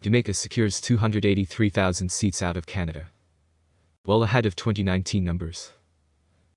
[0.00, 3.08] Jamaica secures 283,000 seats out of Canada.
[4.06, 5.72] Well ahead of 2019 numbers.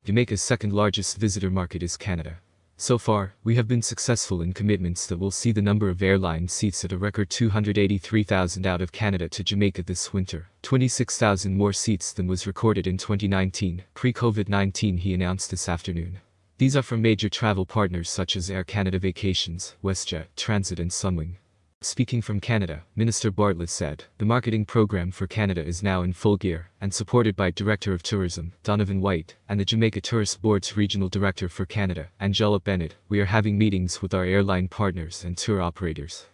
[0.03, 2.37] Jamaica's second largest visitor market is Canada.
[2.77, 6.49] So far, we have been successful in commitments that will see the number of airline
[6.49, 12.13] seats at a record 283,000 out of Canada to Jamaica this winter, 26,000 more seats
[12.13, 16.19] than was recorded in 2019, pre-COVID-19 he announced this afternoon.
[16.59, 21.37] These are from major travel partners such as Air Canada Vacations, WestJet, Transat and Sunwing.
[21.83, 26.37] Speaking from Canada, Minister Bartlett said, the marketing program for Canada is now in full
[26.37, 31.09] gear, and supported by Director of Tourism, Donovan White, and the Jamaica Tourist Board's Regional
[31.09, 35.59] Director for Canada, Angela Bennett, we are having meetings with our airline partners and tour
[35.59, 36.27] operators.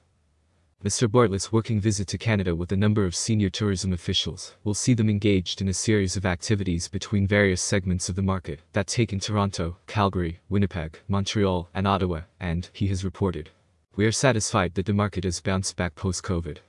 [0.83, 1.09] Mr.
[1.09, 5.09] Bartlett's working visit to Canada with a number of senior tourism officials will see them
[5.09, 9.19] engaged in a series of activities between various segments of the market that take in
[9.21, 13.49] Toronto, Calgary, Winnipeg, Montreal, and Ottawa, and, he has reported,
[13.97, 16.59] we are satisfied that the market has bounced back post-COVID.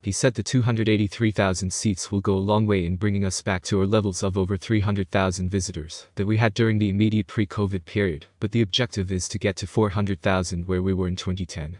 [0.00, 3.80] He said the 283,000 seats will go a long way in bringing us back to
[3.80, 8.52] our levels of over 300,000 visitors that we had during the immediate pre-COVID period, but
[8.52, 11.78] the objective is to get to 400,000 where we were in 2010.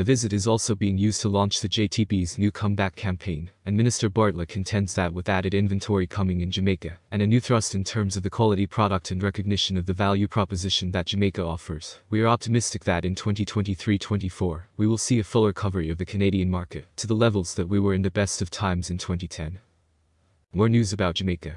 [0.00, 4.08] The visit is also being used to launch the JTB's new comeback campaign, and Minister
[4.08, 8.16] Bartlett contends that with added inventory coming in Jamaica, and a new thrust in terms
[8.16, 12.28] of the quality product and recognition of the value proposition that Jamaica offers, we are
[12.28, 17.06] optimistic that in 2023-24, we will see a full recovery of the Canadian market to
[17.06, 19.58] the levels that we were in the best of times in 2010.
[20.54, 21.56] More news about Jamaica.